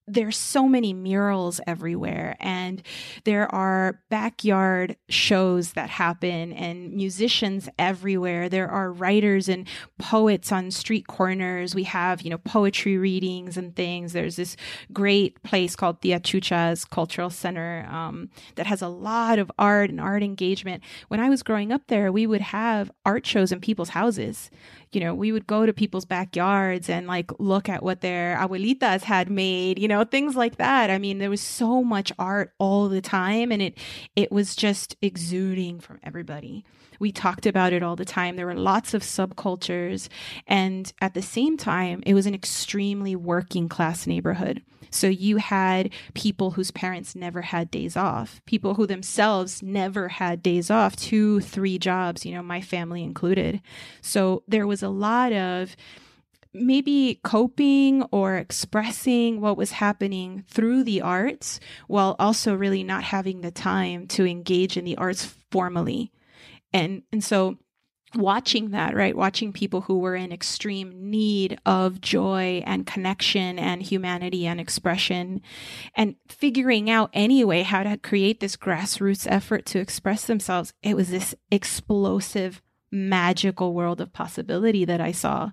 [0.09, 2.83] there's so many murals everywhere and
[3.25, 8.49] there are backyard shows that happen and musicians everywhere.
[8.49, 9.67] There are writers and
[9.99, 11.75] poets on street corners.
[11.75, 14.13] We have you know poetry readings and things.
[14.13, 14.57] There's this
[14.93, 20.01] great place called the Chucha's cultural center um, that has a lot of art and
[20.01, 20.83] art engagement.
[21.09, 24.51] When i was growing up there we would have art shows in people's houses
[24.93, 29.03] you know, we would go to people's backyards and like look at what their abuelitas
[29.03, 30.91] had made, you know, things like that.
[30.91, 33.79] I mean, there was so much art all the time and it
[34.17, 36.65] it was just exuding from everybody.
[36.99, 38.37] We talked about it all the time.
[38.37, 40.09] There were lots of subcultures
[40.47, 44.63] and at the same time, it was an extremely working class neighborhood.
[44.91, 50.43] So you had people whose parents never had days off, people who themselves never had
[50.43, 53.61] days off, two, three jobs, you know, my family included.
[54.01, 55.77] So there was a lot of
[56.55, 63.43] maybe coping or expressing what was happening through the arts while also really not having
[63.43, 66.11] the time to engage in the arts formally.
[66.73, 67.59] And and so
[68.15, 69.17] watching that, right?
[69.17, 75.43] Watching people who were in extreme need of joy and connection and humanity and expression
[75.95, 80.73] and figuring out anyway how to create this grassroots effort to express themselves.
[80.83, 85.51] It was this explosive magical world of possibility that I saw.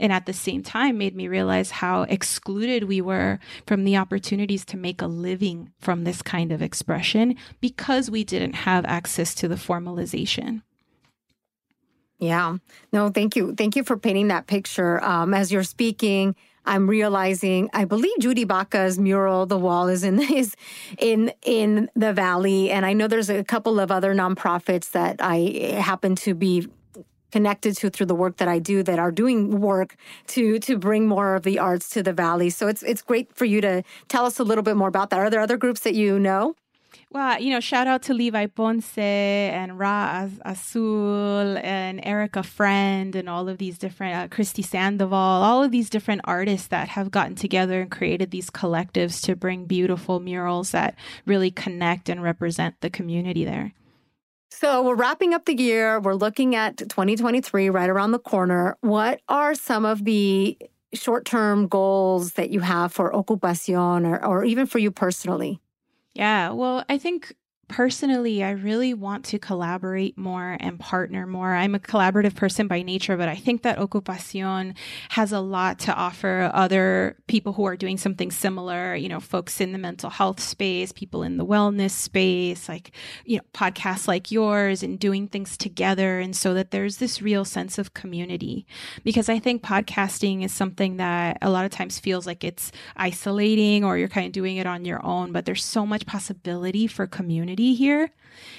[0.00, 4.64] And at the same time made me realize how excluded we were from the opportunities
[4.66, 9.48] to make a living from this kind of expression because we didn't have access to
[9.48, 10.62] the formalization.
[12.18, 12.58] Yeah.
[12.92, 13.54] No, thank you.
[13.56, 15.02] Thank you for painting that picture.
[15.02, 20.20] Um, as you're speaking, I'm realizing I believe Judy Baca's mural, The Wall, is in
[20.34, 20.54] is
[20.98, 22.70] in in the valley.
[22.70, 26.68] And I know there's a couple of other nonprofits that I eh, happen to be
[27.32, 29.96] connected to through the work that I do that are doing work
[30.28, 32.50] to to bring more of the arts to the valley.
[32.50, 35.18] So it's it's great for you to tell us a little bit more about that.
[35.18, 36.54] Are there other groups that you know?
[37.12, 43.28] Well, you know, shout out to Levi Ponce and Ra Azul and Erica Friend and
[43.28, 47.34] all of these different, uh, Christy Sandoval, all of these different artists that have gotten
[47.34, 50.94] together and created these collectives to bring beautiful murals that
[51.26, 53.74] really connect and represent the community there.
[54.50, 56.00] So we're wrapping up the year.
[56.00, 58.78] We're looking at 2023 right around the corner.
[58.80, 60.56] What are some of the
[60.94, 65.61] short term goals that you have for Ocu-Pasión or, or even for you personally?
[66.14, 67.34] Yeah, well, I think
[67.72, 71.54] personally, I really want to collaborate more and partner more.
[71.54, 74.76] I'm a collaborative person by nature, but I think that Ocu-Pasión
[75.08, 79.58] has a lot to offer other people who are doing something similar, you know, folks
[79.58, 82.92] in the mental health space, people in the wellness space, like,
[83.24, 86.20] you know, podcasts like yours and doing things together.
[86.20, 88.66] And so that there's this real sense of community.
[89.02, 93.82] Because I think podcasting is something that a lot of times feels like it's isolating
[93.82, 97.06] or you're kind of doing it on your own, but there's so much possibility for
[97.06, 98.10] community here.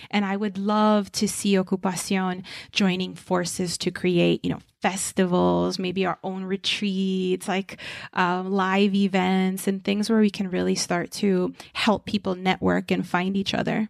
[0.09, 6.05] And I would love to see Ocu-Pasión joining forces to create, you know, festivals, maybe
[6.05, 7.77] our own retreats, like
[8.13, 13.07] um, live events and things where we can really start to help people network and
[13.07, 13.89] find each other.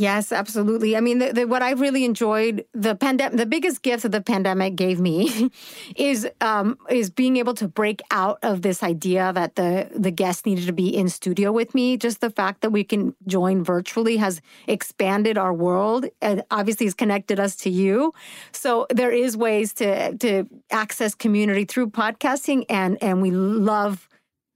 [0.00, 0.96] Yes, absolutely.
[0.96, 4.22] I mean, the, the, what I really enjoyed the pandemic, the biggest gift that the
[4.22, 5.50] pandemic gave me,
[5.94, 10.46] is um, is being able to break out of this idea that the the guests
[10.46, 11.98] needed to be in studio with me.
[11.98, 16.94] Just the fact that we can join virtually has expanded our world, and obviously has
[16.94, 18.14] connected us to you.
[18.52, 24.08] So there is ways to to access community through podcasting, and and we love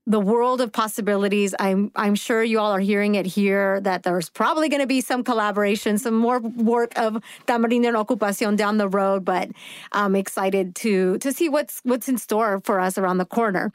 [0.07, 1.55] the world of possibilities.
[1.59, 5.01] I'm I'm sure you all are hearing it here that there's probably going to be
[5.01, 9.49] some collaboration, some more work of Tamarindo and Ocu-Pasión down the road, but
[9.91, 13.71] I'm excited to to see what's what's in store for us around the corner.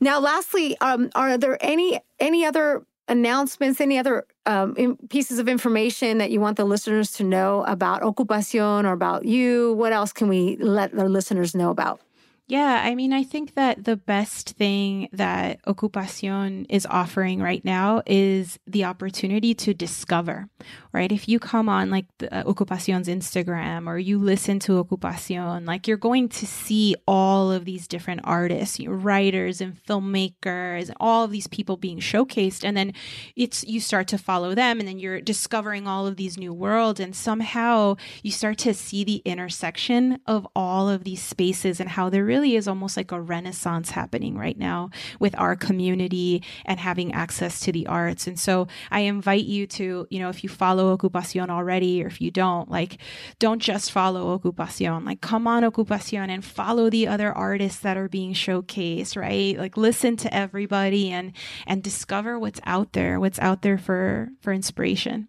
[0.00, 6.16] Now, lastly, um, are there any any other announcements, any other um, pieces of information
[6.18, 9.74] that you want the listeners to know about Ocu-Pasión or about you?
[9.74, 12.00] What else can we let the listeners know about?
[12.46, 18.02] Yeah, I mean, I think that the best thing that Ocu-Pasión is offering right now
[18.04, 20.50] is the opportunity to discover,
[20.92, 21.10] right?
[21.10, 25.88] If you come on like the, uh, Ocu-Pasión's Instagram or you listen to Ocu-Pasión, like
[25.88, 31.24] you're going to see all of these different artists, you know, writers and filmmakers, all
[31.24, 32.62] of these people being showcased.
[32.62, 32.92] And then
[33.36, 37.00] it's, you start to follow them and then you're discovering all of these new worlds.
[37.00, 42.10] And somehow you start to see the intersection of all of these spaces and how
[42.10, 47.60] they're is almost like a renaissance happening right now with our community and having access
[47.60, 48.26] to the arts.
[48.26, 52.20] And so I invite you to, you know, if you follow Ocu-Pasión already or if
[52.20, 52.98] you don't, like,
[53.38, 55.04] don't just follow Ocu-Pasión.
[55.04, 59.56] Like, come on Ocu-Pasión and follow the other artists that are being showcased, right?
[59.58, 61.32] Like, listen to everybody and
[61.66, 65.28] and discover what's out there, what's out there for for inspiration.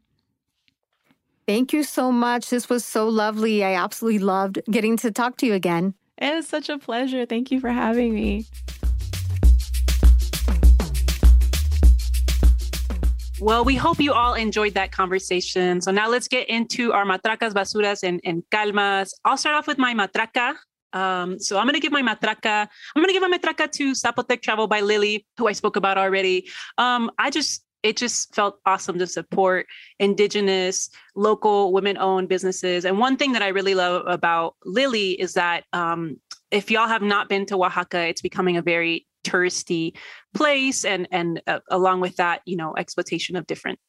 [1.47, 2.49] Thank you so much.
[2.49, 3.63] This was so lovely.
[3.63, 5.93] I absolutely loved getting to talk to you again.
[6.17, 7.25] It was such a pleasure.
[7.25, 8.45] Thank you for having me.
[13.41, 15.82] Well, we hope you all enjoyed that conversation.
[15.82, 19.13] So now let's get into our matracas, basuras, and, and calmas.
[19.25, 20.56] I'll start off with my matraca.
[20.93, 22.67] Um, so I'm going to give my matraca.
[22.95, 25.97] I'm going to give my matraca to Zapotec Travel by Lily, who I spoke about
[25.97, 26.47] already.
[26.78, 29.67] Um, I just it just felt awesome to support
[30.00, 32.84] indigenous local women owned businesses.
[32.84, 36.19] And one thing that i really love about lily is that um,
[36.50, 39.95] if y'all have not been to oaxaca it's becoming a very touristy
[40.34, 43.80] place and and uh, along with that you know exploitation of different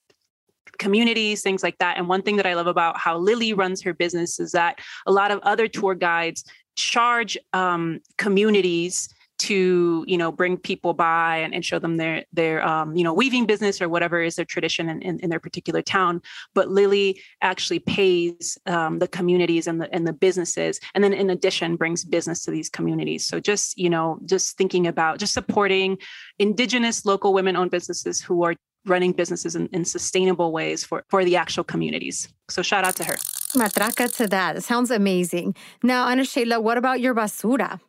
[0.79, 1.97] communities things like that.
[1.97, 5.13] And one thing that i love about how lily runs her business is that a
[5.13, 6.45] lot of other tour guides
[6.77, 9.09] charge um, communities
[9.47, 13.15] to you know bring people by and, and show them their their um, you know
[13.15, 16.21] weaving business or whatever is their tradition in, in, in their particular town.
[16.55, 21.31] But lily actually pays um, the communities and the and the businesses and then in
[21.31, 23.27] addition brings business to these communities.
[23.27, 25.99] So just you know just thinking about just supporting
[26.39, 28.55] indigenous local women owned businesses who are
[28.85, 32.29] running businesses in, in sustainable ways for for the actual communities.
[32.49, 33.17] So shout out to her.
[33.55, 34.57] Matraca to that.
[34.57, 35.55] It sounds amazing.
[35.83, 37.81] Now ana sheila what about your basura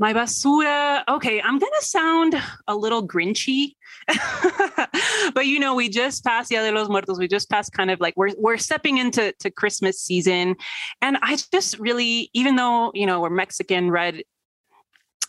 [0.00, 1.04] my basura.
[1.08, 2.34] Okay, I'm gonna sound
[2.66, 3.74] a little grinchy,
[5.34, 7.18] but you know, we just passed Dia de los Muertos.
[7.18, 10.56] We just passed kind of like we're we're stepping into to Christmas season,
[11.02, 14.22] and I just really, even though you know we're Mexican, red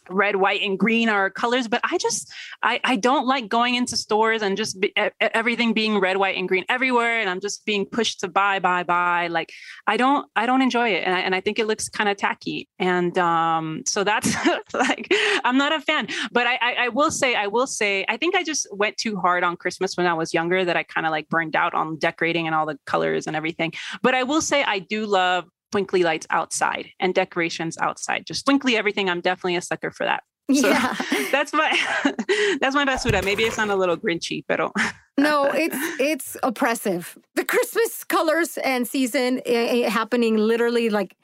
[0.09, 2.31] red white and green are colors but i just
[2.63, 6.47] i i don't like going into stores and just be, everything being red white and
[6.47, 9.51] green everywhere and i'm just being pushed to buy buy buy like
[9.87, 12.17] i don't i don't enjoy it and i, and I think it looks kind of
[12.17, 14.35] tacky and um so that's
[14.73, 15.07] like
[15.43, 18.35] i'm not a fan but I, I i will say i will say i think
[18.35, 21.11] i just went too hard on christmas when i was younger that i kind of
[21.11, 24.63] like burned out on decorating and all the colors and everything but i will say
[24.63, 28.25] i do love twinkly lights outside and decorations outside.
[28.25, 29.09] Just twinkly everything.
[29.09, 30.23] I'm definitely a sucker for that.
[30.53, 30.95] So yeah.
[31.31, 31.71] that's my
[32.59, 33.23] that's my best basura.
[33.23, 34.59] Maybe it's not a little grinchy, but
[35.17, 37.17] no, it's it's oppressive.
[37.35, 41.15] The Christmas colors and season eh, eh, happening literally like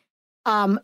[0.45, 0.79] um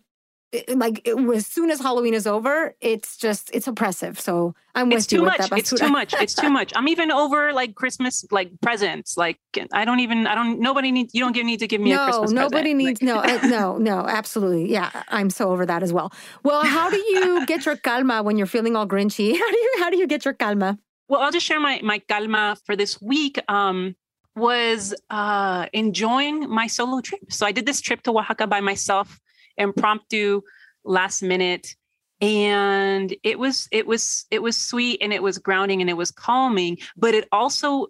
[0.76, 4.20] like it, as soon as Halloween is over, it's just it's oppressive.
[4.20, 5.52] So I'm with it's too you much.
[5.52, 6.14] It's too much.
[6.24, 6.72] It's too much.
[6.76, 9.18] I'm even over like Christmas like presents.
[9.18, 9.40] Like
[9.72, 12.04] I don't even I don't nobody needs you don't give, need to give me no,
[12.04, 12.78] a Christmas nobody present.
[12.78, 16.14] needs no uh, no no absolutely yeah I'm so over that as well.
[16.44, 19.38] Well, how do you get your calma when you're feeling all grinchy?
[19.38, 20.78] How do you how do you get your calma?
[21.08, 23.40] Well, I'll just share my my calma for this week.
[23.48, 23.96] Um,
[24.36, 27.22] was uh, enjoying my solo trip.
[27.30, 29.20] So I did this trip to Oaxaca by myself
[29.58, 30.42] impromptu
[30.84, 31.76] last minute
[32.22, 36.12] and it was it was it was sweet and it was grounding and it was
[36.12, 37.88] calming but it also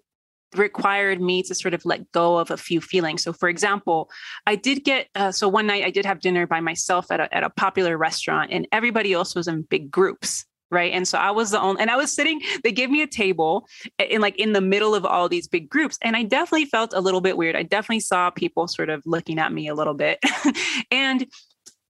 [0.58, 3.24] required me to sort of let go of a few feelings.
[3.24, 4.10] So, for example,
[4.48, 7.34] I did get uh, so one night I did have dinner by myself at a,
[7.36, 10.46] at a popular restaurant, and everybody else was in big groups.
[10.72, 10.92] Right.
[10.92, 13.68] And so I was the only, and I was sitting, they gave me a table
[14.00, 16.00] in like in the middle of all these big groups.
[16.02, 17.56] And I definitely felt a little bit weird.
[17.56, 20.18] I definitely saw people sort of looking at me a little bit.
[20.92, 21.28] and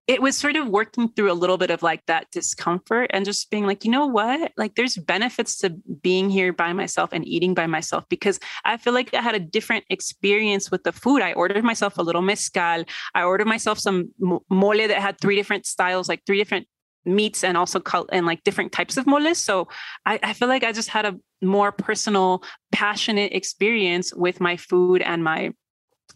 [0.06, 3.50] it was sort of working through a little bit of like that discomfort and just
[3.50, 4.52] being like, you know what?
[4.58, 5.70] Like there's benefits to
[6.02, 9.40] being here by myself and eating by myself because I feel like I had a
[9.40, 11.22] different experience with the food.
[11.22, 12.84] I ordered myself a little mezcal.
[13.16, 16.68] I ordered myself some mole that had three different styles, like three different
[17.06, 19.38] meats and also col- and like different types of moles.
[19.38, 19.70] So
[20.06, 22.44] I, I feel like I just had a more personal,
[22.74, 25.52] passionate experience with my food and my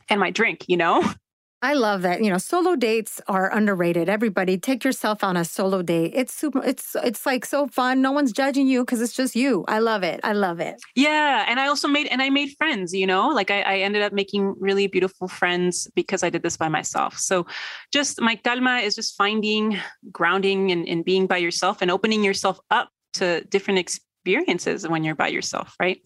[0.10, 1.10] and my drink, you know?
[1.62, 2.24] I love that.
[2.24, 4.10] You know, solo dates are underrated.
[4.10, 6.12] Everybody, take yourself on a solo date.
[6.14, 6.64] It's super.
[6.64, 8.00] It's it's like so fun.
[8.02, 9.66] No one's judging you because it's just you.
[9.68, 10.20] I love it.
[10.24, 10.76] I love it.
[10.96, 12.94] Yeah, and I also made and I made friends.
[12.94, 16.58] You know, like I, I ended up making really beautiful friends because I did this
[16.58, 17.18] by myself.
[17.18, 17.48] So,
[17.92, 19.80] just my calma is just finding
[20.12, 25.16] grounding and, and being by yourself and opening yourself up to different experiences when you're
[25.16, 25.74] by yourself.
[25.80, 26.04] Right.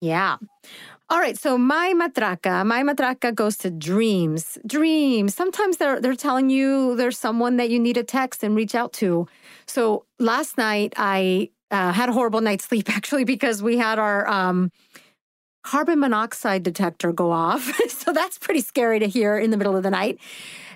[0.00, 0.38] Yeah.
[1.10, 4.58] All right, so my matraca, my matraca goes to dreams.
[4.66, 5.34] Dreams.
[5.34, 8.92] Sometimes they're they're telling you there's someone that you need to text and reach out
[8.94, 9.26] to.
[9.66, 14.28] So last night I uh, had a horrible night's sleep actually because we had our
[14.28, 14.70] um,
[15.64, 17.72] carbon monoxide detector go off.
[17.88, 20.18] so that's pretty scary to hear in the middle of the night.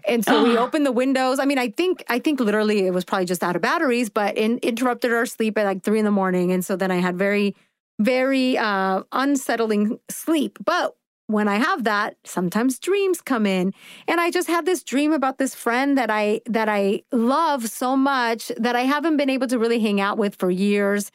[0.09, 1.41] And so we opened the windows.
[1.41, 4.39] I mean, I think I think literally it was probably just out of batteries, but
[4.39, 6.53] it interrupted our sleep at like three in the morning.
[6.53, 7.55] And so then I had very
[7.99, 10.59] very uh, unsettling sleep.
[10.65, 10.95] But
[11.27, 13.73] when I have that, sometimes dreams come in.
[14.07, 17.97] And I just had this dream about this friend that I that I love so
[17.97, 21.11] much that I haven't been able to really hang out with for years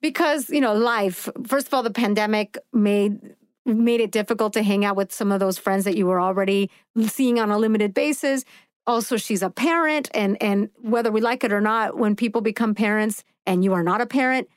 [0.00, 1.28] because, you know, life.
[1.46, 3.20] First of all, the pandemic made
[3.66, 6.70] made it difficult to hang out with some of those friends that you were already
[7.06, 8.44] seeing on a limited basis.
[8.86, 12.74] Also, she's a parent and and whether we like it or not, when people become
[12.74, 14.48] parents and you are not a parent,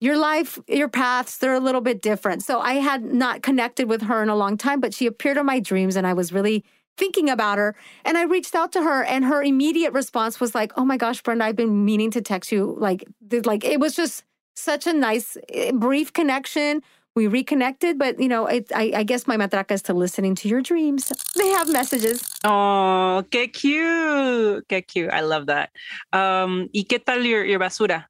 [0.00, 2.42] your life, your paths, they're a little bit different.
[2.42, 5.46] So I had not connected with her in a long time, but she appeared in
[5.46, 6.64] my dreams and I was really
[6.96, 7.76] thinking about her.
[8.04, 11.22] And I reached out to her and her immediate response was like, Oh my gosh,
[11.22, 12.76] Brenda, I've been meaning to text you.
[12.78, 13.04] Like,
[13.44, 14.24] like it was just
[14.56, 16.82] such a nice, eh, brief connection.
[17.16, 20.48] We reconnected, but you know, it, I, I, guess my matraca is to listening to
[20.48, 21.12] your dreams.
[21.34, 22.22] They have messages.
[22.44, 24.66] Oh, qué cute.
[24.68, 25.10] Qué cute.
[25.12, 25.70] I love that.
[26.12, 28.09] Um, ¿Y qué tal your, your basura?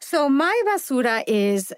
[0.00, 1.72] So my basura is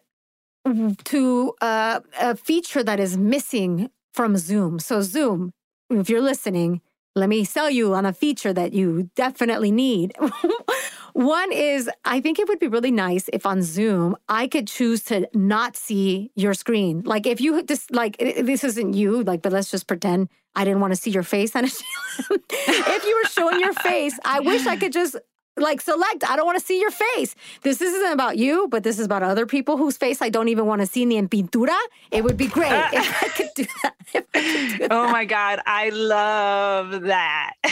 [1.04, 4.78] to uh, a feature that is missing from Zoom.
[4.78, 5.52] So Zoom,
[5.90, 6.80] if you're listening,
[7.14, 10.14] let me sell you on a feature that you definitely need.
[11.12, 15.02] One is I think it would be really nice if on Zoom I could choose
[15.04, 17.02] to not see your screen.
[17.04, 20.80] Like if you just like this isn't you, like but let's just pretend I didn't
[20.80, 21.66] want to see your face on a
[22.30, 25.16] if you were showing your face, I wish I could just
[25.56, 28.98] like select i don't want to see your face this isn't about you but this
[28.98, 31.76] is about other people whose face i don't even want to see in en pintura
[32.10, 34.92] it would be great if i could do that, could do oh that.
[34.92, 37.52] oh my god i love that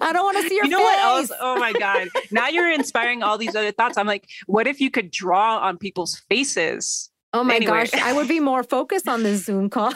[0.00, 0.84] i don't want to see your you know face.
[0.84, 4.66] what else oh my god now you're inspiring all these other thoughts i'm like what
[4.66, 7.84] if you could draw on people's faces oh my anyway.
[7.84, 9.92] gosh i would be more focused on this zoom call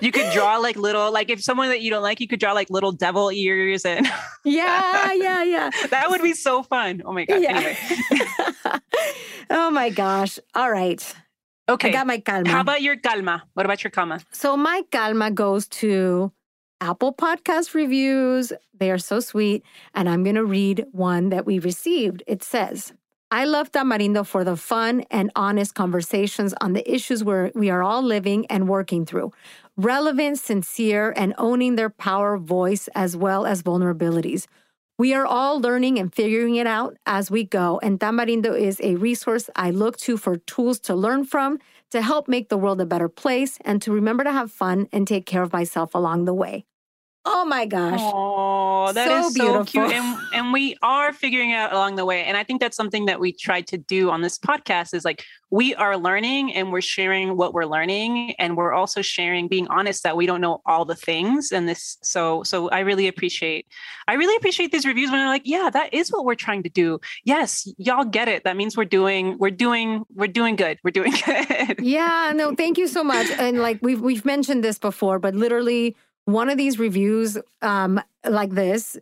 [0.00, 2.52] you could draw like little, like if someone that you don't like, you could draw
[2.52, 4.06] like little devil ears and
[4.44, 5.70] yeah, yeah, yeah.
[5.90, 7.02] that would be so fun.
[7.04, 7.42] Oh my god.
[7.42, 7.56] Yeah.
[7.56, 8.80] Anyway.
[9.50, 10.38] oh my gosh.
[10.54, 11.14] All right.
[11.68, 11.90] Okay.
[11.90, 12.48] I got my calma.
[12.48, 13.44] How about your calma?
[13.54, 14.20] What about your calma?
[14.32, 16.32] So my calma goes to
[16.80, 18.52] Apple Podcast reviews.
[18.78, 19.64] They are so sweet.
[19.94, 22.22] And I'm going to read one that we received.
[22.26, 22.92] It says,
[23.30, 27.82] I love Tamarindo for the fun and honest conversations on the issues where we are
[27.82, 29.32] all living and working through.
[29.80, 34.48] Relevant, sincere, and owning their power, voice, as well as vulnerabilities.
[34.98, 38.96] We are all learning and figuring it out as we go, and Tamarindo is a
[38.96, 41.60] resource I look to for tools to learn from,
[41.92, 45.06] to help make the world a better place, and to remember to have fun and
[45.06, 46.64] take care of myself along the way.
[47.24, 48.00] Oh my gosh.
[48.02, 49.64] Oh, that So is so beautiful.
[49.64, 49.92] cute.
[49.92, 52.24] And and we are figuring out along the way.
[52.24, 55.24] And I think that's something that we try to do on this podcast is like
[55.50, 58.32] we are learning and we're sharing what we're learning.
[58.38, 61.52] And we're also sharing, being honest that we don't know all the things.
[61.52, 63.66] And this so so I really appreciate
[64.06, 66.70] I really appreciate these reviews when they're like, yeah, that is what we're trying to
[66.70, 66.98] do.
[67.24, 68.44] Yes, y'all get it.
[68.44, 70.78] That means we're doing, we're doing, we're doing good.
[70.82, 71.80] We're doing good.
[71.80, 73.26] Yeah, no, thank you so much.
[73.32, 75.94] And like we've we've mentioned this before, but literally
[76.32, 78.96] one of these reviews um like this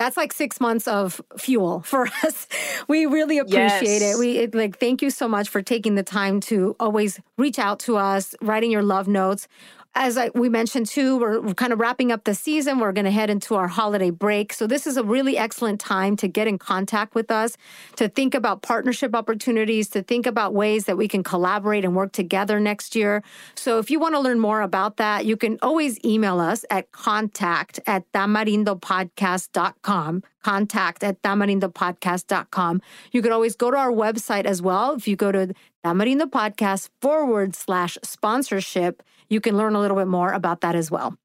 [0.00, 2.48] that's like six months of fuel for us.
[2.88, 4.14] We really appreciate Yes.
[4.14, 4.18] it.
[4.18, 7.78] We it, like thank you so much for taking the time to always reach out
[7.80, 9.46] to us, writing your love notes.
[9.94, 12.78] As I, we mentioned too, we're, kind of wrapping up the season.
[12.78, 14.54] We're going to head into our holiday break.
[14.54, 17.58] So, this is a really excellent time to get in contact with us,
[17.96, 22.12] to think about partnership opportunities, to think about ways that we can collaborate and work
[22.12, 23.22] together next year.
[23.54, 26.90] So, if you want to learn more about that, you can always email us at
[26.92, 30.22] contact at tamarindopodcast.com.
[30.42, 32.80] Contact at tamarindopodcast.com.
[33.12, 34.94] You can always go to our website as well.
[34.94, 35.52] If you go to
[35.84, 39.02] Tamarindo Podcast forward slash sponsorship,
[39.32, 41.16] you can learn a little bit more about that as well.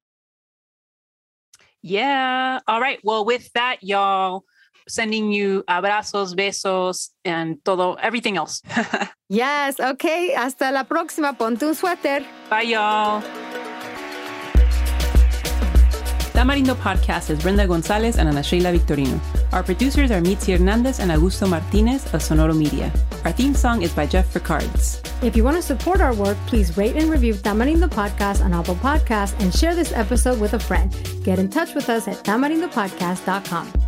[1.82, 2.60] Yeah.
[2.66, 2.98] All right.
[3.04, 4.44] Well, with that, y'all,
[4.88, 8.62] sending you abrazos, besos, and todo, everything else.
[9.30, 10.32] Yes, okay.
[10.32, 11.36] Hasta la próxima.
[11.36, 12.24] Ponte un suéter.
[12.48, 13.22] Bye, y'all.
[16.48, 19.20] Tamarindo Podcast is Brenda Gonzalez and Ana Sheila Victorino.
[19.52, 22.90] Our producers are Mitzi Hernandez and Augusto Martinez of Sonoro Media.
[23.26, 25.02] Our theme song is by Jeff Ricards.
[25.20, 28.76] If you want to support our work, please rate and review Tamarindo Podcast on Apple
[28.76, 30.90] Podcasts and share this episode with a friend.
[31.22, 33.87] Get in touch with us at tamarindopodcast.com.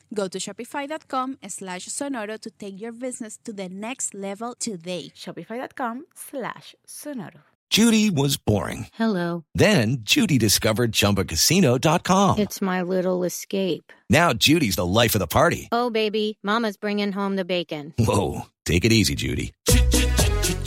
[0.13, 5.11] Go to shopify.com slash sonoro to take your business to the next level today.
[5.15, 7.41] Shopify.com slash sonoro.
[7.69, 8.87] Judy was boring.
[8.95, 9.45] Hello.
[9.55, 12.39] Then Judy discovered ChumbaCasino.com.
[12.39, 13.93] It's my little escape.
[14.09, 15.69] Now Judy's the life of the party.
[15.71, 17.93] Oh, baby, Mama's bringing home the bacon.
[17.97, 19.53] Whoa, take it easy, Judy.